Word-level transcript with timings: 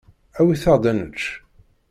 Awit-aɣ-d 0.39 0.85
ad 0.91 0.95
nečč. 0.99 1.23